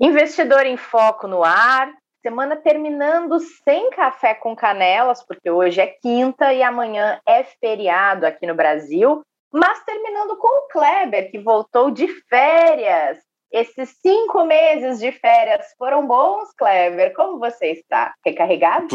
[0.00, 1.92] Investidor em Foco no ar.
[2.22, 8.46] Semana terminando sem café com canelas, porque hoje é quinta e amanhã é feriado aqui
[8.46, 9.22] no Brasil,
[9.52, 13.18] mas terminando com o Kleber, que voltou de férias.
[13.50, 17.14] Esses cinco meses de férias foram bons, Kleber?
[17.14, 18.14] Como você está?
[18.24, 18.88] Recarregado?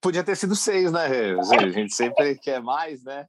[0.00, 1.06] Podia ter sido seis, né,
[1.38, 3.26] A gente sempre quer mais, né?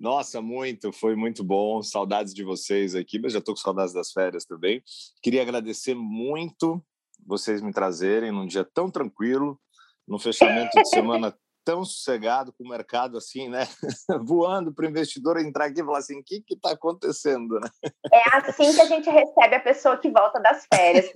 [0.00, 1.82] Nossa, muito, foi muito bom.
[1.82, 4.82] Saudades de vocês aqui, mas já estou com saudades das férias também.
[5.22, 6.82] Queria agradecer muito
[7.26, 9.60] vocês me trazerem num dia tão tranquilo,
[10.08, 13.66] no fechamento de semana tão sossegado com o mercado assim, né?
[14.24, 17.68] Voando para o investidor entrar aqui e falar assim, o que está acontecendo, né?
[18.12, 21.12] É assim que a gente recebe a pessoa que volta das férias.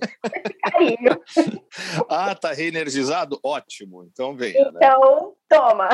[0.63, 1.21] Carinho.
[2.09, 3.39] Ah, tá reenergizado?
[3.43, 4.05] Ótimo.
[4.05, 4.71] Então venha.
[4.71, 4.71] Né?
[4.75, 5.31] Então, né?
[5.49, 5.89] toma.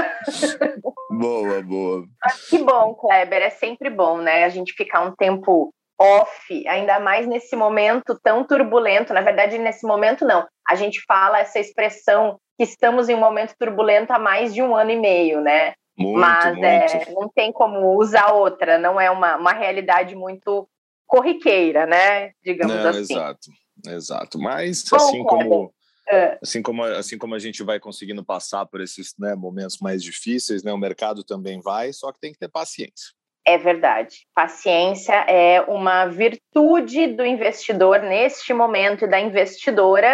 [1.10, 2.06] Boa, boa.
[2.24, 3.42] Mas que bom, Kleber.
[3.42, 4.44] É sempre bom, né?
[4.44, 9.14] A gente ficar um tempo off, ainda mais nesse momento tão turbulento.
[9.14, 10.48] Na verdade, nesse momento não.
[10.68, 14.76] A gente fala essa expressão que estamos em um momento turbulento há mais de um
[14.76, 15.74] ano e meio, né?
[15.98, 16.66] Muito, Mas muito.
[16.66, 20.68] É, não tem como usar outra, não é uma, uma realidade muito
[21.06, 22.32] corriqueira, né?
[22.44, 23.14] Digamos não, assim.
[23.14, 23.52] Exato,
[23.88, 24.40] exato.
[24.40, 25.74] Mas Bom, assim como
[26.10, 26.40] é.
[26.42, 30.64] assim como assim como a gente vai conseguindo passar por esses né, momentos mais difíceis,
[30.64, 33.12] né, o mercado também vai, só que tem que ter paciência.
[33.46, 34.28] É verdade.
[34.36, 40.12] Paciência é uma virtude do investidor neste momento e da investidora,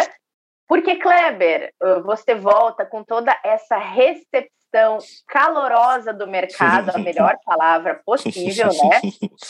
[0.66, 1.72] porque, Kleber,
[2.04, 9.00] você volta com toda essa recepção calorosa do mercado, a melhor palavra possível, né?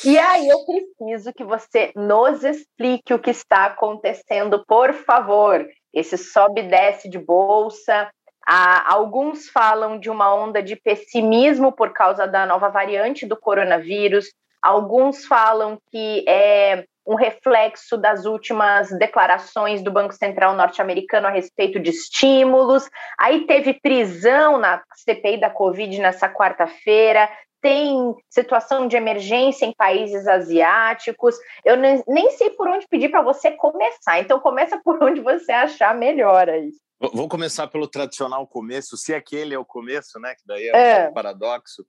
[0.04, 5.66] E aí eu preciso que você nos explique o que está acontecendo, por favor.
[5.92, 8.08] Esse sobe e desce de bolsa,
[8.50, 14.32] ah, alguns falam de uma onda de pessimismo por causa da nova variante do coronavírus,
[14.62, 21.78] alguns falam que é um reflexo das últimas declarações do Banco Central norte-americano a respeito
[21.78, 22.88] de estímulos.
[23.18, 27.28] Aí teve prisão na CPI da Covid nessa quarta-feira,
[27.60, 31.36] tem situação de emergência em países asiáticos.
[31.64, 35.94] Eu nem sei por onde pedir para você começar, então começa por onde você achar
[35.94, 36.70] melhor aí.
[37.00, 40.34] Vou começar pelo tradicional começo, se aquele é o começo, né?
[40.34, 41.08] Que daí é, é.
[41.08, 41.86] um paradoxo.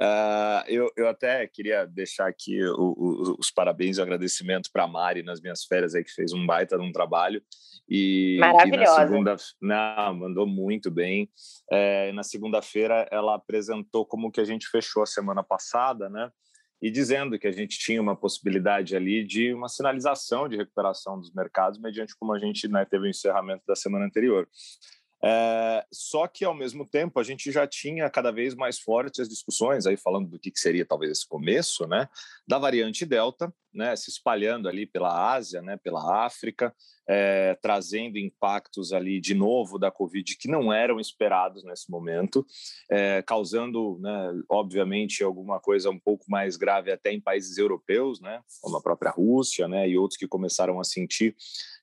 [0.00, 4.84] Uh, eu, eu até queria deixar aqui o, o, os parabéns e o agradecimento para
[4.84, 7.42] a Mari nas minhas férias aí, que fez um baita de um trabalho.
[7.88, 9.02] E, Maravilhosa.
[9.02, 11.30] E segunda, não, mandou muito bem.
[11.70, 16.30] É, na segunda-feira ela apresentou como que a gente fechou a semana passada, né?
[16.82, 21.32] e dizendo que a gente tinha uma possibilidade ali de uma sinalização de recuperação dos
[21.32, 24.48] mercados, mediante como a gente né, teve o encerramento da semana anterior.
[25.24, 29.28] É, só que, ao mesmo tempo, a gente já tinha cada vez mais fortes as
[29.28, 32.08] discussões, aí falando do que, que seria talvez esse começo, né,
[32.46, 36.74] da variante Delta, né, se espalhando ali pela Ásia, né, pela África,
[37.08, 42.44] é, trazendo impactos ali de novo da Covid que não eram esperados nesse momento,
[42.90, 48.40] é, causando, né, obviamente, alguma coisa um pouco mais grave até em países europeus, né,
[48.60, 51.34] como a própria Rússia, né, e outros que começaram a sentir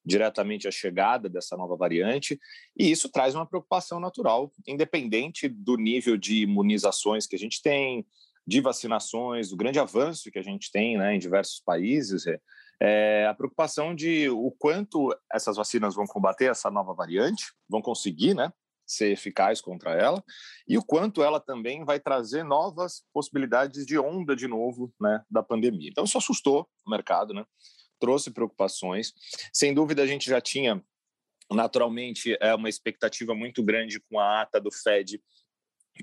[0.06, 2.40] diretamente a chegada dessa nova variante,
[2.78, 8.06] e isso traz uma preocupação natural, independente do nível de imunizações que a gente tem,
[8.48, 12.40] de vacinações, do grande avanço que a gente tem né, em diversos países, é,
[12.82, 18.34] é, a preocupação de o quanto essas vacinas vão combater essa nova variante, vão conseguir,
[18.34, 18.52] né,
[18.88, 20.24] ser eficaz contra ela
[20.68, 25.44] e o quanto ela também vai trazer novas possibilidades de onda de novo, né, da
[25.44, 25.90] pandemia.
[25.90, 27.46] Então isso assustou o mercado, né?
[28.00, 29.14] Trouxe preocupações.
[29.54, 30.84] Sem dúvida, a gente já tinha,
[31.52, 35.22] naturalmente, é uma expectativa muito grande com a ata do Fed,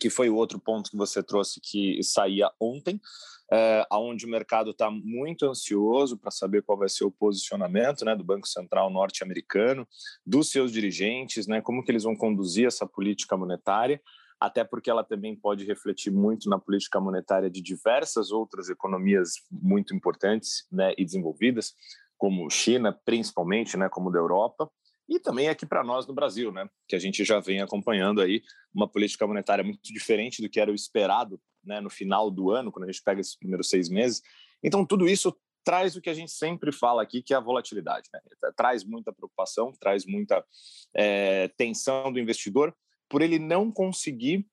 [0.00, 3.00] que foi o outro ponto que você trouxe que saía ontem,
[3.50, 8.14] é, onde o mercado está muito ansioso para saber qual vai ser o posicionamento né,
[8.14, 9.88] do Banco Central norte-americano,
[10.25, 14.00] dos seus dirigentes, né, como que eles vão conduzir essa política monetária
[14.40, 19.94] até porque ela também pode refletir muito na política monetária de diversas outras economias muito
[19.94, 21.74] importantes né, e desenvolvidas,
[22.18, 24.70] como China, principalmente, né, como da Europa,
[25.08, 28.42] e também aqui para nós no Brasil, né, que a gente já vem acompanhando aí
[28.74, 32.72] uma política monetária muito diferente do que era o esperado né, no final do ano,
[32.72, 34.20] quando a gente pega esses primeiros seis meses.
[34.62, 38.08] Então, tudo isso traz o que a gente sempre fala aqui, que é a volatilidade.
[38.12, 38.20] Né?
[38.56, 40.44] Traz muita preocupação, traz muita
[40.94, 42.74] é, tensão do investidor,
[43.08, 44.47] por ele não conseguir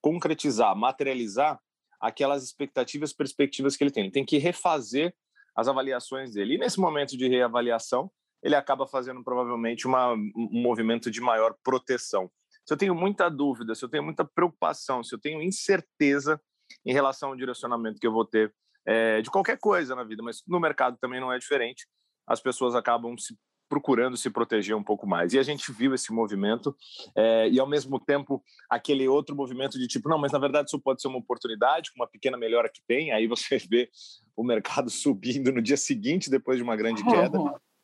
[0.00, 1.60] concretizar, materializar
[2.00, 4.04] aquelas expectativas, perspectivas que ele tem.
[4.04, 5.14] Ele tem que refazer
[5.56, 6.54] as avaliações dele.
[6.54, 8.10] E nesse momento de reavaliação,
[8.42, 12.30] ele acaba fazendo provavelmente uma, um movimento de maior proteção.
[12.64, 16.40] Se eu tenho muita dúvida, se eu tenho muita preocupação, se eu tenho incerteza
[16.84, 18.54] em relação ao direcionamento que eu vou ter
[18.86, 21.86] é, de qualquer coisa na vida, mas no mercado também não é diferente,
[22.26, 23.36] as pessoas acabam se
[23.68, 25.32] procurando se proteger um pouco mais.
[25.32, 26.76] E a gente viu esse movimento
[27.14, 30.80] é, e, ao mesmo tempo, aquele outro movimento de tipo, não, mas na verdade isso
[30.80, 33.90] pode ser uma oportunidade, com uma pequena melhora que tem, aí você vê
[34.36, 37.38] o mercado subindo no dia seguinte, depois de uma grande queda.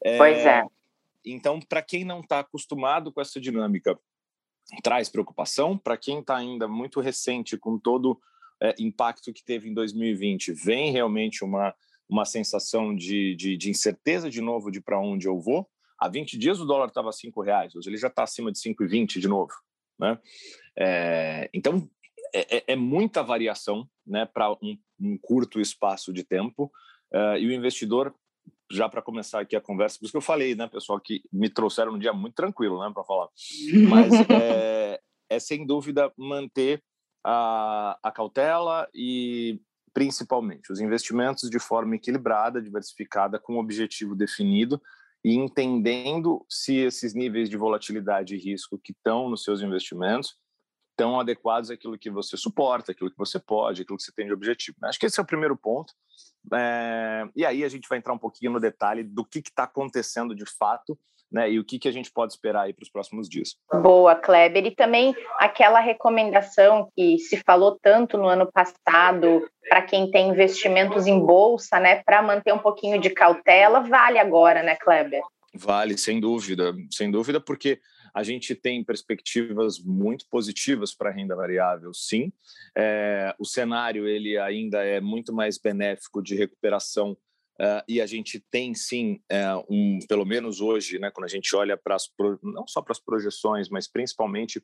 [0.04, 0.64] É, pois é.
[1.24, 3.98] Então, para quem não está acostumado com essa dinâmica,
[4.82, 5.78] traz preocupação.
[5.78, 8.20] Para quem está ainda muito recente com todo
[8.60, 11.74] é, impacto que teve em 2020, vem realmente uma,
[12.08, 15.68] uma sensação de, de, de incerteza de novo de para onde eu vou.
[16.02, 19.20] Há 20 dias o dólar estava R$ reais, hoje ele já está acima de 5,20
[19.20, 19.52] de novo.
[19.96, 20.18] Né?
[20.76, 21.88] É, então,
[22.34, 26.72] é, é, é, muita variação né, para um, um, curto espaço de tempo.
[27.14, 28.12] Uh, e o investidor
[28.68, 31.48] já para começar aqui a conversa, por isso que eu falei, né, pessoal, que me
[31.48, 33.28] trouxeram um dia muito tranquilo, né, para falar.
[33.88, 35.00] Mas é,
[35.30, 36.82] é, sem dúvida manter
[37.24, 39.60] a, a cautela e
[39.94, 44.82] principalmente os investimentos de forma equilibrada, diversificada, com um objetivo definido
[45.24, 50.36] e entendendo se esses níveis de volatilidade e risco que estão nos seus investimentos
[50.90, 54.32] estão adequados àquilo que você suporta, aquilo que você pode, aquilo que você tem de
[54.32, 54.76] objetivo.
[54.84, 55.94] Acho que esse é o primeiro ponto.
[56.52, 60.34] É, e aí a gente vai entrar um pouquinho no detalhe do que está acontecendo
[60.34, 60.98] de fato
[61.32, 63.56] né, e o que, que a gente pode esperar aí para os próximos dias.
[63.72, 64.66] Boa, Kleber.
[64.66, 71.06] E também aquela recomendação que se falou tanto no ano passado para quem tem investimentos
[71.06, 75.22] em bolsa, né, para manter um pouquinho de cautela, vale agora, né, Kleber?
[75.54, 77.80] Vale, sem dúvida, sem dúvida, porque
[78.14, 82.32] a gente tem perspectivas muito positivas para a renda variável, sim.
[82.76, 87.16] É, o cenário ele ainda é muito mais benéfico de recuperação
[87.60, 91.54] Uh, e a gente tem sim uh, um, pelo menos hoje, né, quando a gente
[91.54, 91.96] olha para
[92.42, 94.62] não só para as projeções, mas principalmente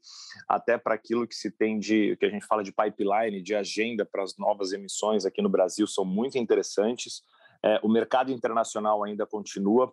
[0.49, 4.05] até para aquilo que se tem de que a gente fala de pipeline, de agenda
[4.05, 7.19] para as novas emissões aqui no Brasil são muito interessantes.
[7.64, 9.93] Uh, o mercado internacional ainda continua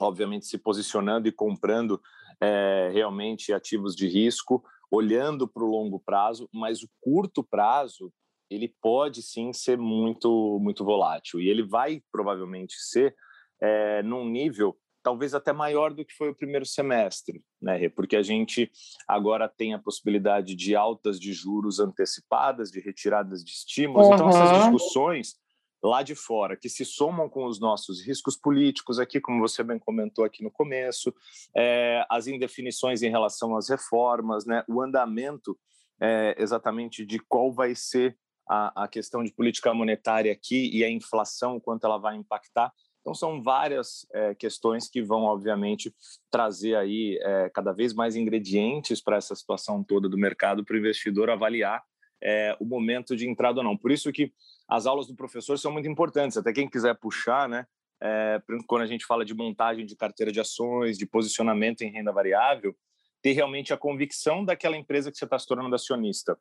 [0.00, 2.00] obviamente se posicionando e comprando
[2.40, 8.12] é, realmente ativos de risco, olhando para o longo prazo, mas o curto prazo
[8.54, 13.14] ele pode sim ser muito muito volátil e ele vai provavelmente ser
[13.60, 17.88] é, num nível talvez até maior do que foi o primeiro semestre, né?
[17.88, 18.70] Porque a gente
[19.08, 24.06] agora tem a possibilidade de altas de juros antecipadas, de retiradas de estímulos.
[24.06, 24.14] Uhum.
[24.14, 25.34] Então essas discussões
[25.82, 29.80] lá de fora, que se somam com os nossos riscos políticos aqui, como você bem
[29.80, 31.12] comentou aqui no começo,
[31.56, 35.58] é, as indefinições em relação às reformas, né, o andamento
[36.00, 38.16] é, exatamente de qual vai ser
[38.48, 42.72] a, a questão de política monetária aqui e a inflação, quanto ela vai impactar.
[43.00, 45.92] Então, são várias é, questões que vão, obviamente,
[46.30, 50.78] trazer aí é, cada vez mais ingredientes para essa situação toda do mercado para o
[50.78, 51.82] investidor avaliar
[52.22, 53.76] é, o momento de entrada ou não.
[53.76, 54.32] Por isso que
[54.68, 56.36] as aulas do professor são muito importantes.
[56.36, 57.66] Até quem quiser puxar, né?
[58.00, 62.12] É, quando a gente fala de montagem de carteira de ações, de posicionamento em renda
[62.12, 62.74] variável,
[63.20, 66.36] ter realmente a convicção daquela empresa que você está se tornando acionista.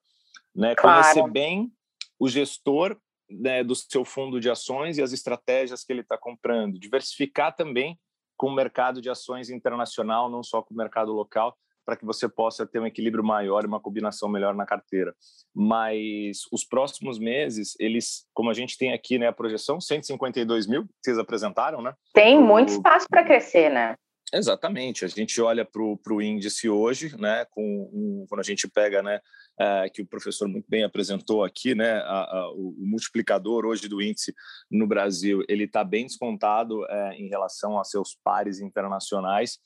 [0.56, 0.76] Né?
[0.76, 1.04] Claro.
[1.04, 1.72] Conhecer bem
[2.22, 2.96] o gestor
[3.28, 6.80] né, do seu fundo de ações e as estratégias que ele está comprando.
[6.80, 7.98] Diversificar também
[8.38, 12.30] com o mercado de ações internacional, não só com o mercado local, para que você
[12.30, 15.16] possa ter um equilíbrio maior e uma combinação melhor na carteira.
[15.52, 20.88] Mas os próximos meses, eles, como a gente tem aqui né, a projeção, 152 mil,
[21.02, 21.96] vocês apresentaram, né?
[22.14, 23.96] Tem muito espaço para crescer, né?
[24.34, 25.04] Exatamente.
[25.04, 29.20] A gente olha para o índice hoje, né, com um, quando a gente pega, né,
[29.60, 34.02] é, que o professor muito bem apresentou aqui, né, a, a, o, multiplicador hoje do
[34.02, 34.34] índice
[34.70, 39.60] no Brasil, ele está bem descontado é, em relação a seus pares internacionais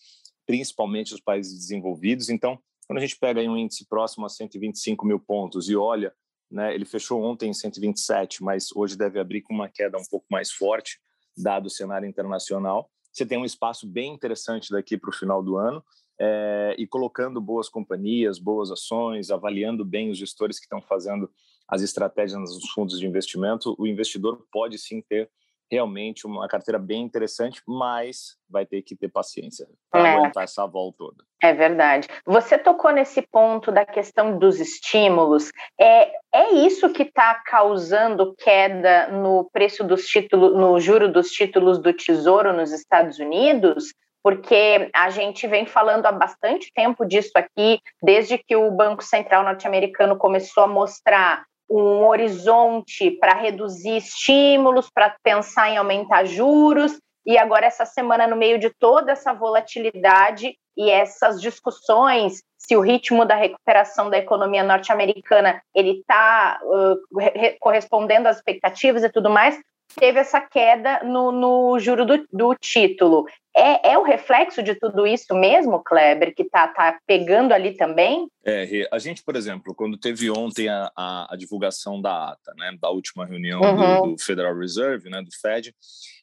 [0.46, 2.30] principalmente os países desenvolvidos.
[2.30, 6.14] Então, quando a gente pega um índice próximo a 125 mil pontos e olha,
[6.50, 10.28] né, ele fechou ontem em 127, mas hoje deve abrir com uma queda um pouco
[10.30, 11.00] mais forte,
[11.36, 12.90] dado o cenário internacional.
[13.16, 15.82] Você tem um espaço bem interessante daqui para o final do ano
[16.20, 21.32] é, e colocando boas companhias, boas ações, avaliando bem os gestores que estão fazendo
[21.66, 25.32] as estratégias nos fundos de investimento, o investidor pode sim ter
[25.76, 30.16] realmente uma carteira bem interessante, mas vai ter que ter paciência para é.
[30.16, 31.24] aguentar essa volta toda.
[31.44, 32.08] É verdade.
[32.26, 35.52] Você tocou nesse ponto da questão dos estímulos.
[35.80, 41.78] É, é isso que está causando queda no preço dos títulos, no juro dos títulos
[41.78, 43.94] do Tesouro nos Estados Unidos?
[44.24, 49.44] Porque a gente vem falando há bastante tempo disso aqui, desde que o Banco Central
[49.44, 57.38] norte-americano começou a mostrar um horizonte para reduzir estímulos, para pensar em aumentar juros, e
[57.38, 63.26] agora essa semana no meio de toda essa volatilidade e essas discussões se o ritmo
[63.26, 69.60] da recuperação da economia norte-americana ele está uh, correspondendo às expectativas e tudo mais,
[69.96, 73.26] teve essa queda no, no juro do, do título.
[73.56, 78.28] É, é o reflexo de tudo isso mesmo, Kleber, que está tá pegando ali também?
[78.46, 82.78] É, a gente, por exemplo, quando teve ontem a, a, a divulgação da ata, né,
[82.82, 84.02] da última reunião uhum.
[84.10, 85.74] do, do, Federal Reserve, né, do Fed,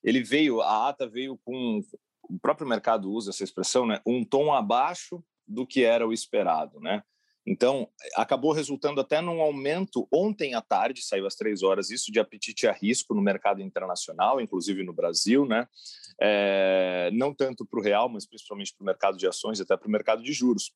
[0.04, 1.80] ele veio, a ata veio com,
[2.24, 6.80] o próprio mercado usa essa expressão, né, um tom abaixo do que era o esperado,
[6.80, 7.02] né?
[7.46, 12.20] Então, acabou resultando até num aumento ontem à tarde, saiu às três horas, isso de
[12.20, 15.66] apetite a risco no mercado internacional, inclusive no Brasil, né?
[16.20, 19.76] É, não tanto para o real, mas principalmente para o mercado de ações e até
[19.76, 20.72] para o mercado de juros.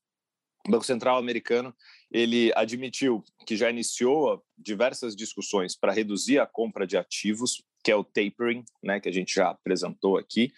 [0.67, 1.73] O Banco Central americano
[2.11, 7.95] ele admitiu que já iniciou diversas discussões para reduzir a compra de ativos, que é
[7.95, 10.53] o tapering, né, que a gente já apresentou aqui,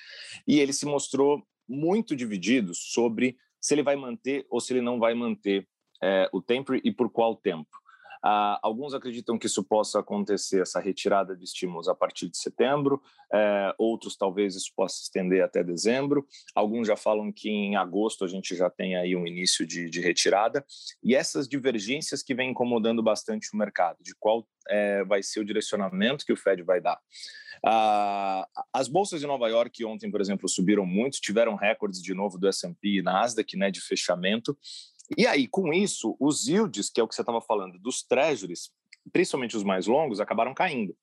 [0.46, 4.98] e ele se mostrou muito dividido sobre se ele vai manter ou se ele não
[4.98, 5.68] vai manter
[6.02, 7.68] é, o tempo e por qual tempo.
[8.22, 13.00] Ah, alguns acreditam que isso possa acontecer, essa retirada de estímulos a partir de setembro,
[13.32, 18.28] é, outros talvez isso possa estender até dezembro, alguns já falam que em agosto a
[18.28, 20.64] gente já tem aí um início de, de retirada,
[21.02, 25.44] e essas divergências que vêm incomodando bastante o mercado, de qual é, vai ser o
[25.44, 26.98] direcionamento que o Fed vai dar.
[27.64, 32.38] Ah, as bolsas de Nova York ontem, por exemplo, subiram muito, tiveram recordes de novo
[32.38, 34.56] do S&P e Nasdaq, né, de fechamento,
[35.16, 38.70] e aí, com isso, os yields, que é o que você estava falando, dos treasuries,
[39.12, 40.96] principalmente os mais longos, acabaram caindo,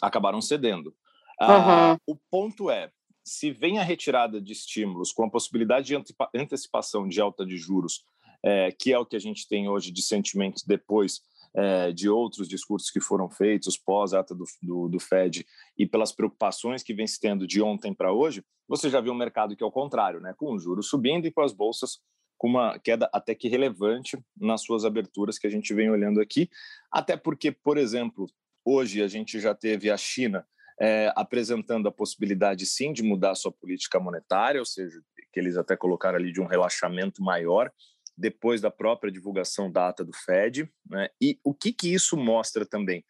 [0.00, 0.94] acabaram cedendo.
[1.40, 1.96] Uhum.
[2.06, 2.92] o ponto é,
[3.24, 8.04] se vem a retirada de estímulos com a possibilidade de antecipação de alta de juros,
[8.44, 11.20] é, que é o que a gente tem hoje de sentimentos depois
[11.54, 15.46] é, de outros discursos que foram feitos pós-ata do, do, do, Fed
[15.76, 19.16] e pelas preocupações que vem se tendo de ontem para hoje, você já viu um
[19.16, 20.34] mercado que é o contrário, né?
[20.36, 22.00] com os juros subindo e com as bolsas
[22.42, 26.50] com uma queda até que relevante nas suas aberturas que a gente vem olhando aqui,
[26.90, 28.26] até porque, por exemplo,
[28.64, 30.44] hoje a gente já teve a China
[30.80, 35.00] é, apresentando a possibilidade, sim, de mudar sua política monetária, ou seja,
[35.32, 37.70] que eles até colocaram ali de um relaxamento maior,
[38.18, 40.68] depois da própria divulgação da ata do Fed.
[40.90, 41.10] Né?
[41.20, 43.04] E o que, que isso mostra também?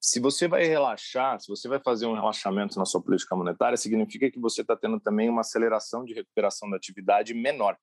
[0.00, 4.30] Se você vai relaxar, se você vai fazer um relaxamento na sua política monetária, significa
[4.30, 7.76] que você está tendo também uma aceleração de recuperação da atividade menor.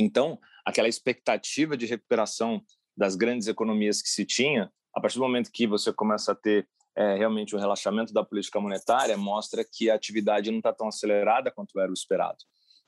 [0.00, 2.62] Então, aquela expectativa de recuperação
[2.96, 6.68] das grandes economias que se tinha, a partir do momento que você começa a ter
[6.96, 10.88] é, realmente o um relaxamento da política monetária, mostra que a atividade não está tão
[10.88, 12.38] acelerada quanto era o esperado.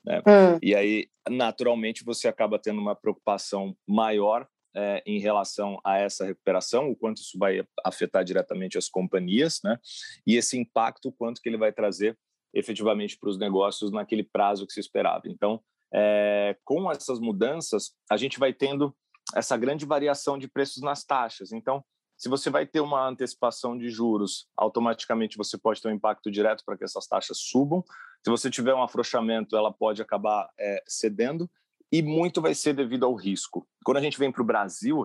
[0.04, 0.18] Né?
[0.26, 0.58] Hum.
[0.60, 6.90] E aí, naturalmente, você acaba tendo uma preocupação maior é, em relação a essa recuperação,
[6.90, 9.78] o quanto isso vai afetar diretamente as companhias, né?
[10.26, 12.18] E esse impacto, o quanto que ele vai trazer
[12.54, 15.22] efetivamente para os negócios naquele prazo que se esperava.
[15.26, 18.94] Então, é, com essas mudanças, a gente vai tendo
[19.34, 21.52] essa grande variação de preços nas taxas.
[21.52, 21.84] Então,
[22.16, 26.64] se você vai ter uma antecipação de juros, automaticamente você pode ter um impacto direto
[26.64, 27.84] para que essas taxas subam.
[28.22, 31.50] Se você tiver um afrouxamento, ela pode acabar é, cedendo
[31.90, 33.66] e muito vai ser devido ao risco.
[33.84, 35.04] Quando a gente vem para o Brasil,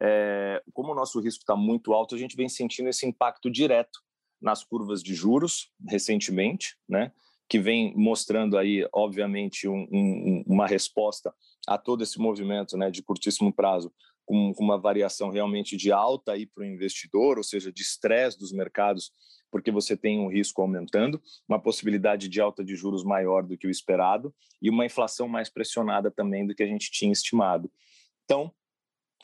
[0.00, 4.00] é, como o nosso risco está muito alto, a gente vem sentindo esse impacto direto
[4.40, 7.12] nas curvas de juros recentemente, né?
[7.50, 11.34] Que vem mostrando aí, obviamente, um, um, uma resposta
[11.66, 13.92] a todo esse movimento né, de curtíssimo prazo,
[14.24, 18.52] com, com uma variação realmente de alta para o investidor, ou seja, de estresse dos
[18.52, 19.10] mercados,
[19.50, 23.66] porque você tem um risco aumentando, uma possibilidade de alta de juros maior do que
[23.66, 27.68] o esperado e uma inflação mais pressionada também do que a gente tinha estimado.
[28.24, 28.54] Então,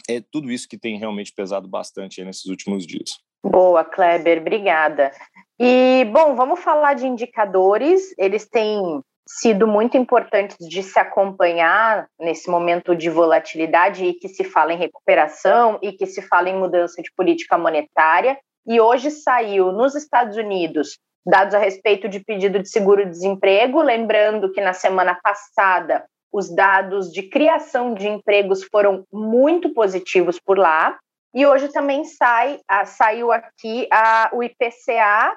[0.08, 3.12] é tudo isso que tem realmente pesado bastante nesses últimos dias.
[3.50, 5.12] Boa, Kleber, obrigada.
[5.58, 8.14] E, bom, vamos falar de indicadores.
[8.18, 14.44] Eles têm sido muito importantes de se acompanhar nesse momento de volatilidade e que se
[14.44, 18.36] fala em recuperação e que se fala em mudança de política monetária.
[18.66, 24.60] E hoje saiu nos Estados Unidos dados a respeito de pedido de seguro-desemprego, lembrando que
[24.60, 30.98] na semana passada os dados de criação de empregos foram muito positivos por lá.
[31.36, 35.36] E hoje também sai, a, saiu aqui a, o IPCA,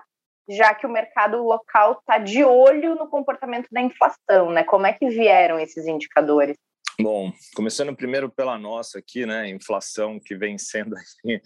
[0.49, 4.63] já que o mercado local está de olho no comportamento da inflação, né?
[4.63, 6.55] Como é que vieram esses indicadores?
[7.01, 11.39] Bom, começando primeiro pela nossa aqui, né, inflação que vem sendo assim,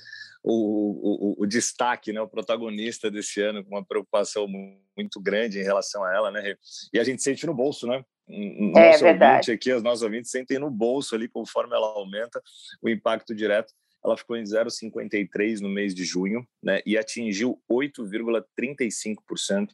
[0.43, 5.63] o, o, o, destaque, né, o protagonista desse ano, com uma preocupação muito grande em
[5.63, 6.55] relação a ela, né,
[6.91, 9.51] e a gente sente no bolso, né, é nosso verdade.
[9.51, 12.41] aqui, os nossos ouvintes sentem no bolso ali, conforme ela aumenta
[12.81, 13.71] o impacto direto,
[14.03, 19.69] ela ficou em 0,53 no mês de junho, né, e atingiu 8,35%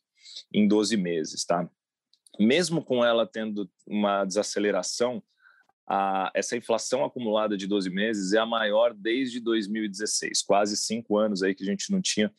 [0.53, 1.67] em 12 meses, tá?
[2.39, 5.24] Mesmo com ela tendo uma desaceleração,
[5.88, 11.41] a, essa inflação acumulada de 12 meses é a maior desde 2016, quase cinco anos
[11.41, 12.31] aí que a gente não tinha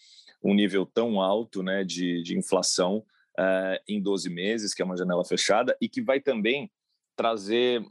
[0.42, 3.04] um nível tão alto né, de, de inflação
[3.38, 6.70] uh, em 12 meses, que é uma janela fechada, e que vai também
[7.16, 7.84] trazer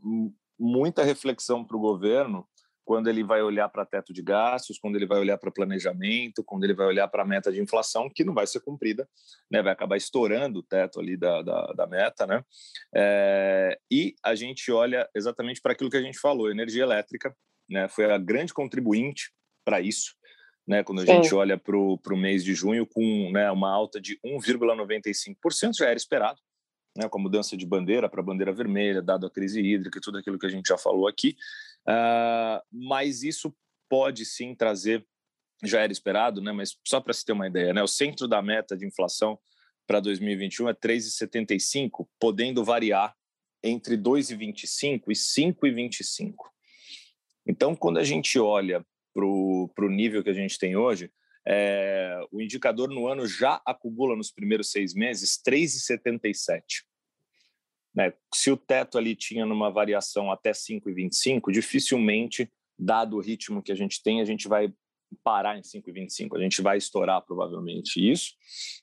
[0.58, 2.48] muita reflexão para o governo
[2.90, 6.64] quando ele vai olhar para teto de gastos, quando ele vai olhar para planejamento, quando
[6.64, 9.08] ele vai olhar para a meta de inflação, que não vai ser cumprida,
[9.48, 9.62] né?
[9.62, 12.26] vai acabar estourando o teto ali da, da, da meta.
[12.26, 12.44] Né?
[12.96, 17.32] É, e a gente olha exatamente para aquilo que a gente falou, energia elétrica
[17.70, 17.88] né?
[17.88, 19.32] foi a grande contribuinte
[19.64, 20.16] para isso.
[20.68, 21.14] Né, quando a Sim.
[21.14, 25.98] gente olha para o mês de junho, com né, uma alta de 1,95%, já era
[25.98, 26.40] esperado,
[26.98, 30.18] né, com a mudança de bandeira para bandeira vermelha, dado a crise hídrica e tudo
[30.18, 31.36] aquilo que a gente já falou aqui.
[31.88, 33.56] Uh, mas isso
[33.90, 35.06] pode sim trazer,
[35.64, 36.52] já era esperado, né?
[36.52, 37.82] Mas só para se ter uma ideia, né?
[37.82, 39.40] O centro da meta de inflação
[39.88, 43.16] para 2021 é 3,75, podendo variar
[43.64, 46.36] entre 2,25 e 5,25.
[47.48, 51.12] Então, quando a gente olha para o nível que a gente tem hoje,
[51.48, 56.84] é, o indicador no ano já acumula nos primeiros seis meses 3,77.
[58.00, 58.14] Né?
[58.34, 63.76] Se o teto ali tinha numa variação até 5,25, dificilmente, dado o ritmo que a
[63.76, 64.74] gente tem, a gente vai
[65.22, 68.36] parar em 5,25, a gente vai estourar provavelmente isso.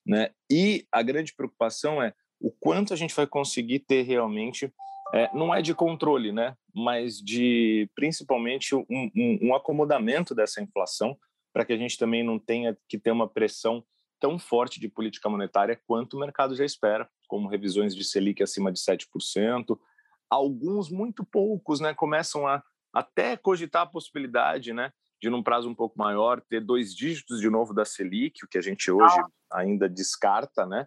[0.05, 0.33] Né?
[0.51, 4.71] E a grande preocupação é o quanto a gente vai conseguir ter realmente,
[5.15, 6.55] é, não é de controle, né?
[6.75, 11.17] mas de principalmente um, um, um acomodamento dessa inflação,
[11.55, 13.83] para que a gente também não tenha que ter uma pressão
[14.21, 18.73] tão forte de política monetária quanto o mercado já espera, como revisões de Selic acima
[18.73, 19.79] de 7%.
[20.31, 25.75] Alguns, muito poucos, né, começam a até cogitar a possibilidade né, de, num prazo um
[25.75, 29.17] pouco maior, ter dois dígitos de novo da Selic, o que a gente hoje
[29.53, 30.87] ainda descarta, né?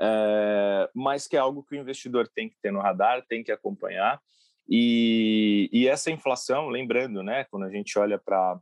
[0.00, 3.52] É, mas que é algo que o investidor tem que ter no radar, tem que
[3.52, 4.20] acompanhar.
[4.68, 8.60] E, e essa inflação, lembrando, né, quando a gente olha para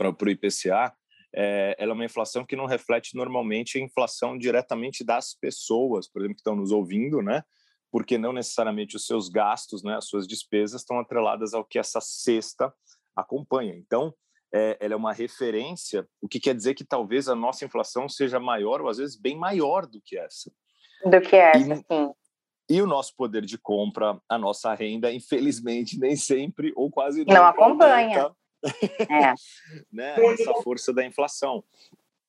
[0.00, 0.92] o IPCA,
[1.36, 6.20] é, ela é uma inflação que não reflete normalmente a inflação diretamente das pessoas, por
[6.20, 7.42] exemplo, que estão nos ouvindo, né?
[7.90, 12.00] Porque não necessariamente os seus gastos, né, as suas despesas estão atreladas ao que essa
[12.00, 12.72] cesta
[13.16, 13.74] acompanha.
[13.74, 14.14] Então,
[14.52, 18.38] é, ela é uma referência, o que quer dizer que talvez a nossa inflação seja
[18.38, 20.52] maior ou às vezes bem maior do que essa.
[21.04, 22.14] Do que essa, e, sim.
[22.70, 27.44] E o nosso poder de compra, a nossa renda, infelizmente, nem sempre ou quase não
[27.44, 28.22] acompanha.
[28.22, 28.43] Aumenta
[29.10, 29.34] é.
[29.92, 30.16] né?
[30.32, 31.62] Essa força da inflação.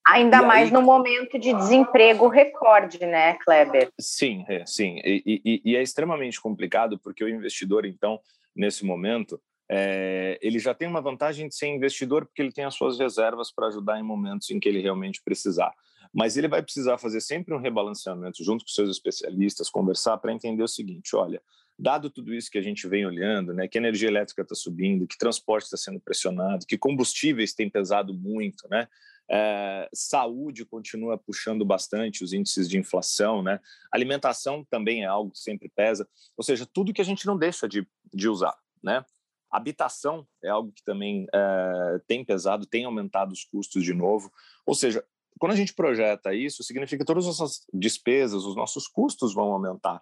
[0.08, 0.74] Ainda e mais aí...
[0.74, 3.92] no momento de desemprego recorde, né, Kleber?
[4.00, 5.00] Sim, é, sim.
[5.04, 8.20] E, e, e, é extremamente complicado porque o investidor, então,
[8.56, 12.76] nesse momento, é, ele já tem uma vantagem de ser investidor porque ele tem as
[12.76, 15.74] suas reservas para ajudar em momentos em que ele realmente precisar.
[16.14, 20.64] Mas ele vai precisar fazer sempre um rebalanceamento junto com seus especialistas, conversar para entender
[20.64, 21.42] o seguinte: olha,
[21.78, 25.08] dado tudo isso que a gente vem olhando, né, que a energia elétrica está subindo,
[25.08, 28.88] que transporte está sendo pressionado, que combustíveis têm pesado muito, né,
[29.30, 33.60] é, saúde continua puxando bastante os índices de inflação, né,
[33.92, 36.08] alimentação também é algo que sempre pesa,
[36.38, 39.04] ou seja, tudo que a gente não deixa de, de usar, né,
[39.52, 44.32] habitação é algo que também é, tem pesado, tem aumentado os custos de novo,
[44.66, 45.04] ou seja,
[45.40, 49.52] quando a gente projeta isso, significa que todas as nossas despesas, os nossos custos vão
[49.52, 50.02] aumentar.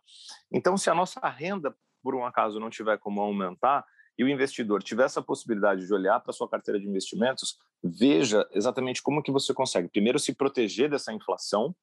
[0.52, 3.86] Então, se a nossa renda, por um acaso, não tiver como aumentar,
[4.18, 8.48] e o investidor tiver essa possibilidade de olhar para a sua carteira de investimentos, veja
[8.52, 11.76] exatamente como que você consegue, primeiro, se proteger dessa inflação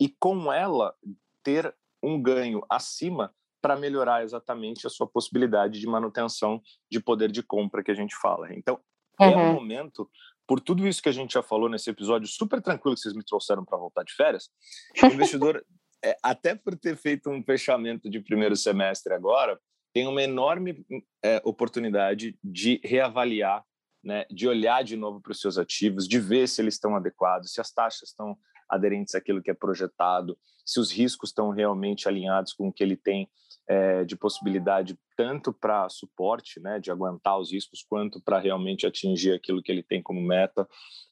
[0.00, 0.94] e, com ela,
[1.42, 7.42] ter um ganho acima para melhorar exatamente a sua possibilidade de manutenção de poder de
[7.42, 8.54] compra que a gente fala.
[8.54, 8.80] Então,
[9.20, 9.26] uhum.
[9.26, 10.10] é o momento
[10.50, 13.24] por tudo isso que a gente já falou nesse episódio super tranquilo que vocês me
[13.24, 14.50] trouxeram para voltar de férias,
[15.00, 15.64] o investidor,
[16.04, 19.60] é, até por ter feito um fechamento de primeiro semestre agora,
[19.94, 20.84] tem uma enorme
[21.24, 23.64] é, oportunidade de reavaliar,
[24.02, 27.52] né, de olhar de novo para os seus ativos, de ver se eles estão adequados,
[27.52, 28.36] se as taxas estão
[28.70, 32.96] aderentes àquilo que é projetado, se os riscos estão realmente alinhados com o que ele
[32.96, 33.28] tem
[33.68, 39.32] é, de possibilidade tanto para suporte, né, de aguentar os riscos, quanto para realmente atingir
[39.32, 40.68] aquilo que ele tem como meta,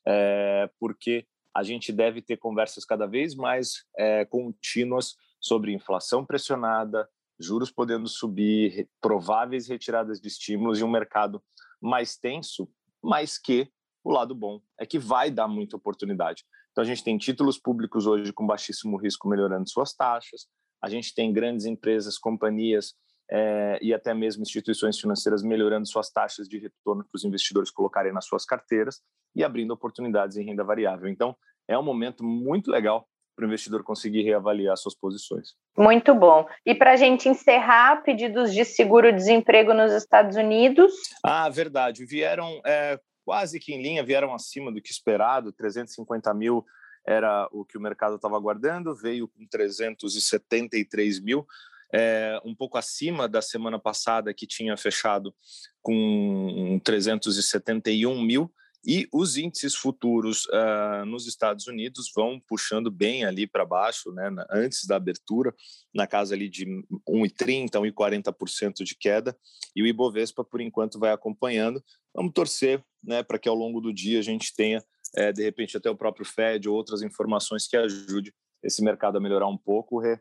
[0.06, 7.08] é, porque a gente deve ter conversas cada vez mais é, contínuas sobre inflação pressionada,
[7.38, 11.42] juros podendo subir, prováveis retiradas de estímulos e um mercado
[11.80, 12.68] mais tenso,
[13.02, 13.70] mas que
[14.02, 16.44] o lado bom é que vai dar muita oportunidade.
[16.78, 20.46] Então a gente tem títulos públicos hoje com baixíssimo risco melhorando suas taxas,
[20.80, 22.94] a gente tem grandes empresas, companhias
[23.28, 28.12] é, e até mesmo instituições financeiras melhorando suas taxas de retorno para os investidores colocarem
[28.12, 29.00] nas suas carteiras
[29.34, 31.08] e abrindo oportunidades em renda variável.
[31.08, 31.34] Então
[31.66, 35.54] é um momento muito legal para o investidor conseguir reavaliar suas posições.
[35.76, 36.46] Muito bom.
[36.64, 40.92] E para a gente encerrar, pedidos de seguro-desemprego nos Estados Unidos?
[41.24, 42.06] Ah, verdade.
[42.06, 46.64] Vieram é, quase que em linha, vieram acima do que esperado, 350 mil
[47.06, 51.46] era o que o mercado estava aguardando, veio com 373 mil,
[51.92, 55.34] é, um pouco acima da semana passada, que tinha fechado
[55.82, 58.50] com 371 mil.
[58.88, 64.30] E os índices futuros uh, nos Estados Unidos vão puxando bem ali para baixo, né,
[64.50, 65.54] antes da abertura,
[65.94, 66.64] na casa ali de
[67.06, 69.36] 1,30%, 1,40% de queda,
[69.76, 71.84] e o Ibovespa, por enquanto, vai acompanhando.
[72.14, 74.82] Vamos torcer né, para que ao longo do dia a gente tenha,
[75.14, 79.20] é, de repente, até o próprio Fed ou outras informações que ajude esse mercado a
[79.20, 80.18] melhorar um pouco, é,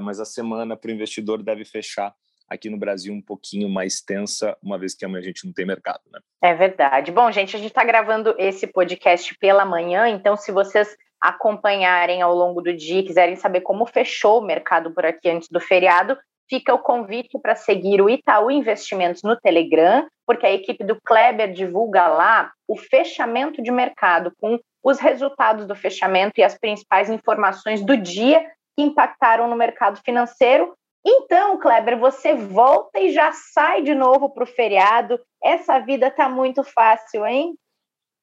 [0.00, 2.14] mas a semana para o investidor deve fechar
[2.48, 5.66] aqui no Brasil um pouquinho mais tensa, uma vez que amanhã a gente não tem
[5.66, 6.20] mercado, né?
[6.42, 7.10] É verdade.
[7.10, 12.34] Bom, gente, a gente está gravando esse podcast pela manhã, então se vocês acompanharem ao
[12.34, 16.74] longo do dia, quiserem saber como fechou o mercado por aqui antes do feriado, fica
[16.74, 22.06] o convite para seguir o Itaú Investimentos no Telegram, porque a equipe do Kleber divulga
[22.06, 27.96] lá o fechamento de mercado com os resultados do fechamento e as principais informações do
[27.96, 28.44] dia
[28.76, 30.74] que impactaram no mercado financeiro
[31.04, 35.20] então, Kleber, você volta e já sai de novo para o feriado.
[35.42, 37.58] Essa vida tá muito fácil, hein?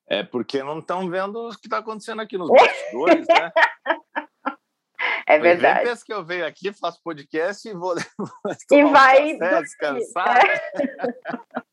[0.10, 3.52] É porque não estão vendo o que está acontecendo aqui nos bastidores, né?
[5.28, 5.86] É verdade.
[5.86, 7.96] Vez que eu venho aqui, faço podcast e vou,
[8.72, 10.46] e vai um café, descansar.
[10.46, 10.62] É.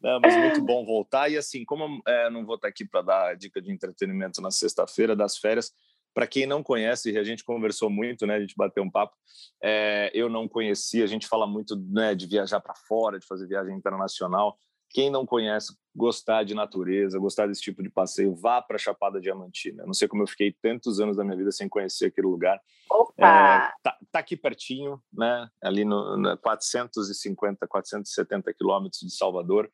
[0.00, 1.28] Não, mas muito bom voltar.
[1.28, 5.14] E assim, como é, não vou estar aqui para dar dica de entretenimento na sexta-feira
[5.14, 5.72] das férias,
[6.14, 8.36] para quem não conhece, a gente conversou muito, né?
[8.36, 9.14] A gente bateu um papo.
[9.62, 13.46] É, eu não conhecia, a gente fala muito né, de viajar para fora, de fazer
[13.46, 14.56] viagem internacional.
[14.90, 19.20] Quem não conhece, gostar de natureza, gostar desse tipo de passeio, vá para a Chapada
[19.20, 19.86] Diamantina.
[19.86, 22.60] Não sei como eu fiquei tantos anos da minha vida sem conhecer aquele lugar.
[22.90, 23.12] Opa!
[23.16, 25.48] É, tá, tá, aqui pertinho, né?
[25.62, 29.70] Ali no, no 450, 470 quilômetros de Salvador.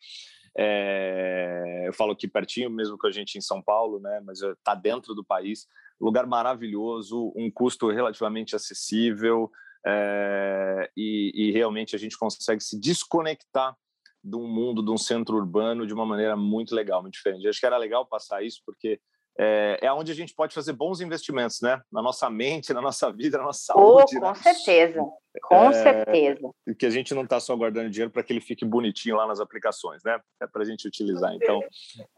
[0.56, 4.20] É, eu falo aqui pertinho, mesmo que a gente em São Paulo, né?
[4.24, 5.66] Mas está dentro do país
[6.00, 9.50] lugar maravilhoso, um custo relativamente acessível
[9.86, 13.76] é, e, e, realmente a gente consegue se desconectar
[14.22, 17.44] de um mundo, de um centro urbano de uma maneira muito legal, muito diferente.
[17.44, 19.00] Eu acho que era legal passar isso porque
[19.38, 21.80] é, é onde a gente pode fazer bons investimentos, né?
[21.92, 24.16] Na nossa mente, na nossa vida, na nossa saúde.
[24.16, 24.34] Oh, com né?
[24.34, 25.00] certeza,
[25.42, 26.50] com é, certeza.
[26.76, 29.38] Que a gente não está só guardando dinheiro para que ele fique bonitinho lá nas
[29.38, 30.18] aplicações, né?
[30.42, 31.32] É para a gente utilizar.
[31.34, 31.60] Então,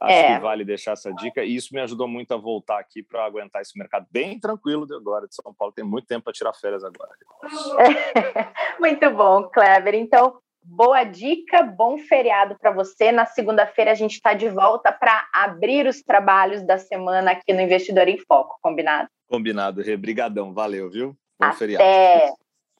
[0.00, 0.34] acho é.
[0.34, 1.44] que vale deixar essa dica.
[1.44, 4.94] E isso me ajudou muito a voltar aqui para aguentar esse mercado bem tranquilo de
[4.94, 5.74] agora de São Paulo.
[5.74, 7.10] Tem muito tempo para tirar férias agora.
[8.80, 9.94] muito bom, Kleber.
[9.94, 13.10] Então, Boa dica, bom feriado para você.
[13.10, 17.60] Na segunda-feira a gente está de volta para abrir os trabalhos da semana aqui no
[17.60, 19.08] Investidor em Foco, combinado?
[19.28, 19.96] Combinado, Rê.
[19.96, 21.16] Brigadão, valeu, viu?
[21.38, 21.56] Bom Até.
[21.56, 21.84] feriado.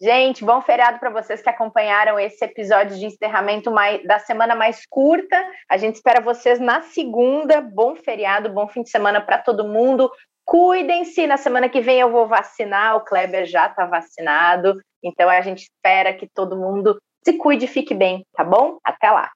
[0.03, 4.83] Gente, bom feriado para vocês que acompanharam esse episódio de encerramento mais, da semana mais
[4.89, 5.37] curta.
[5.69, 7.61] A gente espera vocês na segunda.
[7.61, 10.11] Bom feriado, bom fim de semana para todo mundo.
[10.45, 15.41] Cuidem-se, na semana que vem eu vou vacinar, o Kleber já está vacinado, então a
[15.43, 18.79] gente espera que todo mundo se cuide e fique bem, tá bom?
[18.85, 19.31] Até lá!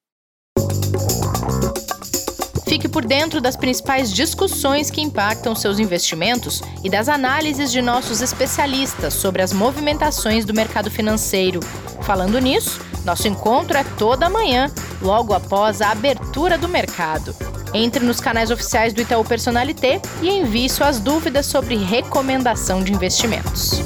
[2.66, 8.20] Fique por dentro das principais discussões que impactam seus investimentos e das análises de nossos
[8.20, 11.61] especialistas sobre as movimentações do mercado financeiro.
[12.03, 17.35] Falando nisso, nosso encontro é toda manhã, logo após a abertura do mercado.
[17.75, 23.83] Entre nos canais oficiais do Itaú Personalité e envie suas dúvidas sobre recomendação de investimentos.